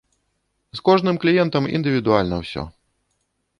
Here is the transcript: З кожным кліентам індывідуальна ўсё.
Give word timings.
З 0.79 0.81
кожным 0.89 1.19
кліентам 1.27 1.69
індывідуальна 1.79 2.43
ўсё. 2.43 2.67